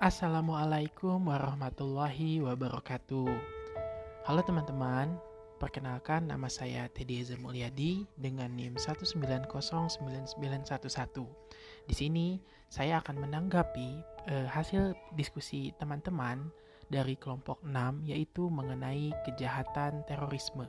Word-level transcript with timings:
Assalamualaikum 0.00 1.28
warahmatullahi 1.28 2.40
wabarakatuh. 2.40 3.28
Halo 4.24 4.40
teman-teman, 4.48 5.12
perkenalkan 5.60 6.24
nama 6.24 6.48
saya 6.48 6.88
Teddy 6.88 7.20
Eza 7.20 7.36
Mulyadi 7.36 8.08
dengan 8.16 8.48
NIM 8.48 8.80
1909911. 8.80 10.40
Di 11.84 11.92
sini 11.92 12.40
saya 12.72 13.04
akan 13.04 13.28
menanggapi 13.28 13.88
eh, 14.32 14.48
hasil 14.48 14.96
diskusi 15.20 15.68
teman-teman 15.76 16.48
dari 16.88 17.20
kelompok 17.20 17.60
6 17.60 18.08
yaitu 18.08 18.48
mengenai 18.48 19.12
kejahatan 19.28 20.00
terorisme. 20.08 20.64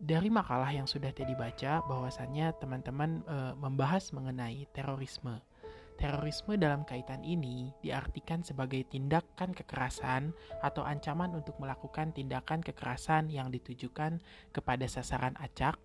Dari 0.00 0.32
makalah 0.32 0.72
yang 0.72 0.88
sudah 0.88 1.12
Teddy 1.12 1.36
baca 1.36 1.84
bahwasannya 1.84 2.56
teman-teman 2.56 3.20
eh, 3.28 3.52
membahas 3.52 4.16
mengenai 4.16 4.64
terorisme 4.72 5.44
Terorisme 6.02 6.58
dalam 6.58 6.82
kaitan 6.82 7.22
ini 7.22 7.70
diartikan 7.78 8.42
sebagai 8.42 8.82
tindakan 8.90 9.54
kekerasan 9.54 10.34
atau 10.58 10.82
ancaman 10.82 11.30
untuk 11.30 11.54
melakukan 11.62 12.10
tindakan 12.10 12.58
kekerasan 12.58 13.30
yang 13.30 13.54
ditujukan 13.54 14.18
kepada 14.50 14.82
sasaran 14.90 15.38
acak 15.38 15.78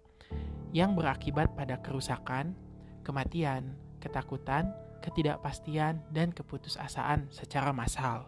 yang 0.73 0.97
berakibat 0.97 1.53
pada 1.53 1.77
kerusakan, 1.85 2.57
kematian, 3.05 3.77
ketakutan, 4.01 4.73
ketidakpastian, 5.05 6.01
dan 6.09 6.33
keputusasaan 6.33 7.29
secara 7.29 7.69
massal. 7.69 8.25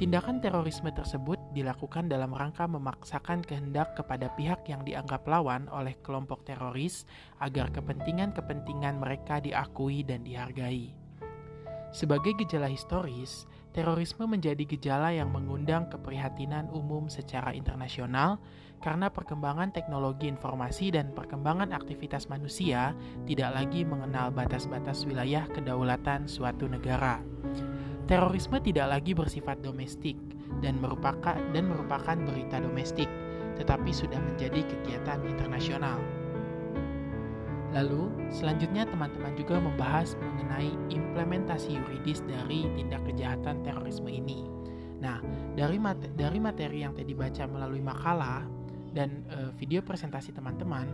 Tindakan 0.00 0.40
terorisme 0.40 0.88
tersebut 0.96 1.33
dilakukan 1.54 2.10
dalam 2.10 2.34
rangka 2.34 2.66
memaksakan 2.66 3.46
kehendak 3.46 3.94
kepada 3.94 4.28
pihak 4.34 4.66
yang 4.66 4.82
dianggap 4.82 5.22
lawan 5.24 5.70
oleh 5.70 5.94
kelompok 6.02 6.42
teroris 6.42 7.06
agar 7.38 7.70
kepentingan-kepentingan 7.70 8.98
mereka 8.98 9.38
diakui 9.38 10.02
dan 10.02 10.26
dihargai. 10.26 10.92
Sebagai 11.94 12.34
gejala 12.34 12.66
historis, 12.66 13.46
terorisme 13.70 14.26
menjadi 14.26 14.66
gejala 14.66 15.14
yang 15.14 15.30
mengundang 15.30 15.86
keprihatinan 15.86 16.66
umum 16.74 17.06
secara 17.06 17.54
internasional 17.54 18.42
karena 18.82 19.14
perkembangan 19.14 19.70
teknologi 19.70 20.26
informasi 20.26 20.90
dan 20.90 21.14
perkembangan 21.14 21.70
aktivitas 21.70 22.26
manusia 22.26 22.98
tidak 23.30 23.54
lagi 23.54 23.86
mengenal 23.86 24.34
batas-batas 24.34 25.06
wilayah 25.06 25.46
kedaulatan 25.54 26.26
suatu 26.26 26.66
negara. 26.66 27.22
Terorisme 28.10 28.58
tidak 28.58 28.90
lagi 28.90 29.14
bersifat 29.14 29.62
domestik 29.62 30.33
dan 30.60 30.80
merupakan 30.80 31.36
dan 31.52 31.64
merupakan 31.68 32.16
berita 32.16 32.60
domestik, 32.60 33.08
tetapi 33.60 33.90
sudah 33.90 34.18
menjadi 34.18 34.64
kegiatan 34.64 35.20
internasional. 35.26 36.00
Lalu, 37.74 38.30
selanjutnya 38.30 38.86
teman-teman 38.86 39.34
juga 39.34 39.58
membahas 39.58 40.14
mengenai 40.14 40.70
implementasi 40.94 41.74
yuridis 41.74 42.22
dari 42.22 42.70
tindak 42.78 43.02
kejahatan 43.02 43.66
terorisme 43.66 44.06
ini. 44.06 44.46
Nah, 45.02 45.18
dari 45.58 45.82
materi, 45.82 46.14
dari 46.14 46.38
materi 46.38 46.78
yang 46.86 46.94
tadi 46.94 47.12
baca 47.18 47.44
melalui 47.50 47.82
makalah 47.82 48.46
dan 48.94 49.26
e, 49.26 49.50
video 49.58 49.82
presentasi 49.82 50.30
teman-teman, 50.30 50.86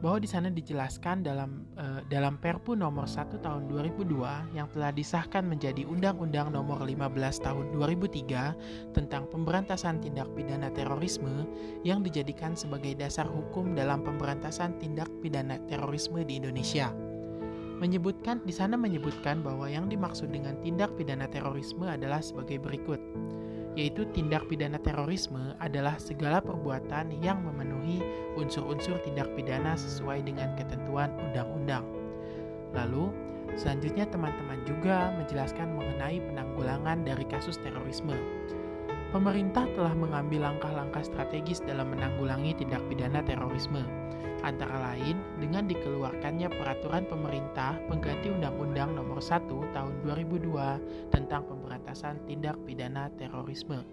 bahwa 0.00 0.18
di 0.18 0.28
sana 0.28 0.48
dijelaskan 0.48 1.20
dalam 1.20 1.68
uh, 1.76 2.00
dalam 2.08 2.40
Perpu 2.40 2.72
nomor 2.72 3.04
1 3.04 3.36
tahun 3.36 3.68
2002 3.68 4.56
yang 4.56 4.66
telah 4.72 4.90
disahkan 4.96 5.44
menjadi 5.44 5.84
Undang-Undang 5.84 6.56
nomor 6.56 6.80
15 6.80 7.44
tahun 7.44 7.64
2003 7.76 8.96
tentang 8.96 9.28
pemberantasan 9.28 10.00
tindak 10.00 10.32
pidana 10.32 10.72
terorisme 10.72 11.44
yang 11.84 12.00
dijadikan 12.00 12.56
sebagai 12.56 12.96
dasar 12.96 13.28
hukum 13.28 13.76
dalam 13.76 14.00
pemberantasan 14.00 14.80
tindak 14.80 15.08
pidana 15.20 15.60
terorisme 15.68 16.24
di 16.24 16.40
Indonesia. 16.40 16.88
Menyebutkan 17.80 18.44
di 18.44 18.52
sana 18.52 18.76
menyebutkan 18.76 19.40
bahwa 19.40 19.64
yang 19.64 19.88
dimaksud 19.88 20.28
dengan 20.28 20.60
tindak 20.60 20.92
pidana 21.00 21.24
terorisme 21.24 21.88
adalah 21.88 22.20
sebagai 22.20 22.60
berikut 22.60 23.00
yaitu 23.78 24.02
tindak 24.10 24.46
pidana 24.50 24.78
terorisme 24.82 25.54
adalah 25.62 25.94
segala 26.00 26.42
perbuatan 26.42 27.14
yang 27.22 27.38
memenuhi 27.46 28.02
unsur-unsur 28.34 28.98
tindak 29.06 29.30
pidana 29.38 29.78
sesuai 29.78 30.26
dengan 30.26 30.54
ketentuan 30.58 31.14
undang-undang. 31.22 31.86
Lalu, 32.74 33.14
selanjutnya 33.54 34.06
teman-teman 34.10 34.62
juga 34.66 35.14
menjelaskan 35.18 35.74
mengenai 35.74 36.18
penanggulangan 36.22 37.02
dari 37.06 37.26
kasus 37.30 37.58
terorisme. 37.62 38.14
Pemerintah 39.10 39.66
telah 39.74 39.90
mengambil 39.90 40.46
langkah-langkah 40.46 41.02
strategis 41.02 41.58
dalam 41.66 41.90
menanggulangi 41.90 42.54
tindak 42.62 42.78
pidana 42.86 43.18
terorisme 43.26 43.82
antara 44.46 44.94
lain 44.94 45.18
dengan 45.42 45.66
dikeluarkannya 45.66 46.46
peraturan 46.46 47.04
pemerintah 47.10 47.74
pengganti 47.90 48.30
Undang-Undang 48.30 48.94
Nomor 48.94 49.18
1 49.18 49.50
Tahun 49.50 49.94
2002 50.06 51.10
tentang 51.10 51.42
pemberantasan 51.42 52.22
tindak 52.24 52.54
pidana 52.62 53.12
terorisme. 53.18 53.84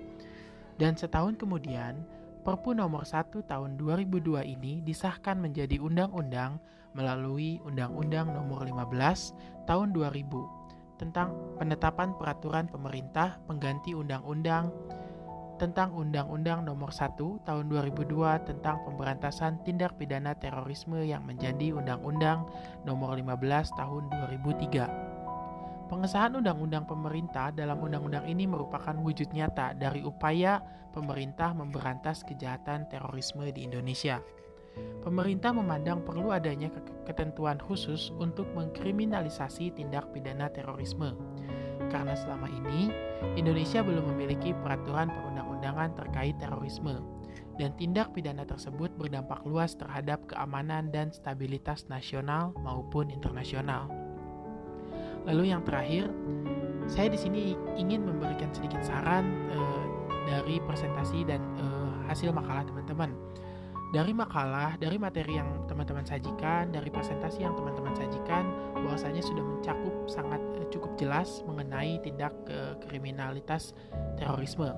Dan 0.77 0.93
setahun 0.93 1.35
kemudian, 1.41 2.05
Perpu 2.45 2.77
Nomor 2.77 3.03
1 3.03 3.41
Tahun 3.43 3.71
2002 3.75 4.45
ini 4.45 4.85
disahkan 4.85 5.41
menjadi 5.41 5.81
undang-undang 5.81 6.61
melalui 6.95 7.59
Undang-Undang 7.65 8.37
Nomor 8.37 8.63
15 8.69 9.65
Tahun 9.67 9.87
2000 9.91 11.01
tentang 11.01 11.33
penetapan 11.61 12.15
peraturan 12.17 12.65
pemerintah 12.71 13.37
pengganti 13.45 13.93
Undang-Undang 13.93 14.71
tentang 15.57 15.89
Undang-Undang 15.97 16.69
Nomor 16.69 16.93
1 16.93 17.17
Tahun 17.17 17.65
2002 17.65 18.45
tentang 18.45 18.85
Pemberantasan 18.85 19.65
Tindak 19.65 19.97
Pidana 19.97 20.37
Terorisme 20.37 21.01
yang 21.01 21.25
menjadi 21.25 21.73
Undang-Undang 21.73 22.45
Nomor 22.85 23.17
15 23.17 23.73
Tahun 23.73 24.03
2003. 24.29 25.89
Pengesahan 25.89 26.37
undang-undang 26.37 26.85
pemerintah 26.85 27.49
dalam 27.49 27.81
undang-undang 27.81 28.27
ini 28.29 28.45
merupakan 28.45 28.93
wujud 28.93 29.33
nyata 29.33 29.73
dari 29.73 30.05
upaya 30.05 30.61
pemerintah 30.93 31.55
memberantas 31.57 32.21
kejahatan 32.27 32.85
terorisme 32.91 33.49
di 33.49 33.65
Indonesia. 33.65 34.21
Pemerintah 35.01 35.55
memandang 35.55 36.05
perlu 36.05 36.29
adanya 36.29 36.69
ketentuan 37.07 37.57
khusus 37.57 38.13
untuk 38.19 38.45
mengkriminalisasi 38.53 39.73
tindak 39.73 40.11
pidana 40.13 40.51
terorisme 40.53 41.17
karena 41.89 42.13
selama 42.13 42.47
ini 42.51 42.91
Indonesia 43.39 43.81
belum 43.81 44.13
memiliki 44.15 44.53
peraturan 44.63 45.09
perundang-undangan 45.11 45.97
terkait 45.97 46.35
terorisme 46.37 47.01
dan 47.57 47.73
tindak 47.75 48.13
pidana 48.13 48.45
tersebut 48.45 48.93
berdampak 48.95 49.41
luas 49.43 49.73
terhadap 49.73 50.29
keamanan 50.29 50.93
dan 50.93 51.09
stabilitas 51.09 51.89
nasional 51.89 52.53
maupun 52.61 53.09
internasional. 53.09 53.89
Lalu 55.25 55.51
yang 55.51 55.65
terakhir, 55.65 56.07
saya 56.87 57.11
di 57.11 57.19
sini 57.19 57.41
ingin 57.75 58.05
memberikan 58.07 58.47
sedikit 58.55 58.79
saran 58.79 59.27
uh, 59.51 59.83
dari 60.23 60.61
presentasi 60.63 61.27
dan 61.27 61.43
uh, 61.59 62.07
hasil 62.07 62.31
makalah 62.31 62.63
teman-teman 62.63 63.11
dari 63.95 64.11
makalah, 64.11 64.75
dari 64.75 64.99
materi 64.99 65.39
yang 65.39 65.63
teman-teman 65.71 66.03
sajikan, 66.03 66.75
dari 66.75 66.91
presentasi 66.91 67.39
yang 67.39 67.55
teman-teman 67.55 67.95
sajikan, 67.95 68.43
bahwasanya 68.75 69.23
sudah 69.23 69.43
mencakup 69.43 69.95
sangat 70.11 70.41
uh, 70.59 70.67
cukup 70.67 70.91
jelas 70.99 71.39
mengenai 71.47 71.95
tindak 72.03 72.35
uh, 72.51 72.75
kriminalitas 72.83 73.71
terorisme. 74.19 74.75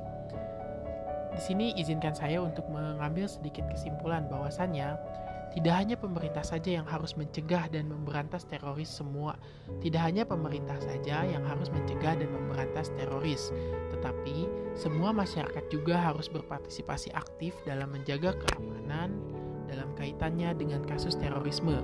Di 1.34 1.42
sini 1.42 1.74
izinkan 1.78 2.14
saya 2.14 2.42
untuk 2.42 2.66
mengambil 2.70 3.30
sedikit 3.30 3.66
kesimpulan 3.70 4.26
bahwasannya 4.30 4.98
tidak 5.50 5.74
hanya 5.82 5.98
pemerintah 5.98 6.46
saja 6.46 6.78
yang 6.78 6.86
harus 6.86 7.18
mencegah 7.18 7.66
dan 7.74 7.90
memberantas 7.90 8.46
teroris 8.46 8.90
semua. 8.90 9.34
Tidak 9.82 9.98
hanya 9.98 10.22
pemerintah 10.22 10.78
saja 10.78 11.26
yang 11.26 11.42
harus 11.42 11.74
mencegah 11.74 12.22
dan 12.22 12.30
memberantas 12.30 12.94
teroris, 12.94 13.50
tetapi 13.90 14.46
semua 14.78 15.10
masyarakat 15.10 15.66
juga 15.74 15.98
harus 15.98 16.30
berpartisipasi 16.30 17.10
aktif 17.18 17.58
dalam 17.66 17.90
menjaga 17.90 18.38
keamanan 18.46 19.18
dalam 19.66 19.90
kaitannya 19.98 20.54
dengan 20.54 20.86
kasus 20.86 21.18
terorisme. 21.18 21.82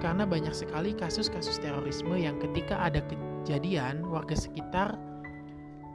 Karena 0.00 0.24
banyak 0.24 0.56
sekali 0.56 0.96
kasus-kasus 0.96 1.60
terorisme 1.60 2.16
yang 2.16 2.40
ketika 2.40 2.80
ada 2.80 3.04
kejadian 3.04 4.08
warga 4.08 4.32
sekitar 4.32 4.96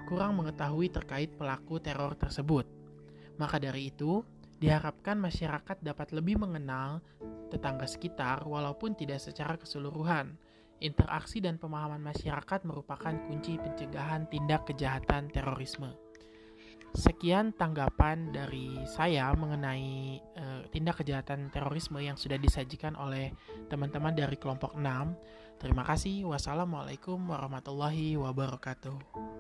kurang 0.06 0.38
mengetahui 0.38 0.94
terkait 0.94 1.34
pelaku 1.34 1.82
teror 1.82 2.14
tersebut. 2.14 2.70
Maka 3.42 3.58
dari 3.58 3.90
itu, 3.90 4.22
Diharapkan 4.56 5.20
masyarakat 5.20 5.84
dapat 5.84 6.16
lebih 6.16 6.40
mengenal 6.40 7.04
tetangga 7.52 7.86
sekitar 7.86 8.48
walaupun 8.48 8.96
tidak 8.96 9.20
secara 9.20 9.60
keseluruhan. 9.60 10.40
Interaksi 10.84 11.40
dan 11.40 11.56
pemahaman 11.56 12.04
masyarakat 12.04 12.68
merupakan 12.68 13.16
kunci 13.28 13.56
pencegahan 13.56 14.28
tindak 14.28 14.68
kejahatan 14.68 15.32
terorisme. 15.32 15.96
Sekian 16.96 17.52
tanggapan 17.52 18.32
dari 18.32 18.80
saya 18.88 19.28
mengenai 19.36 20.20
uh, 20.40 20.64
tindak 20.72 21.04
kejahatan 21.04 21.52
terorisme 21.52 22.00
yang 22.00 22.16
sudah 22.16 22.40
disajikan 22.40 22.96
oleh 22.96 23.36
teman-teman 23.68 24.16
dari 24.16 24.40
kelompok 24.40 24.80
6. 24.80 25.60
Terima 25.60 25.84
kasih. 25.84 26.24
Wassalamualaikum 26.32 27.20
warahmatullahi 27.20 28.16
wabarakatuh. 28.16 29.35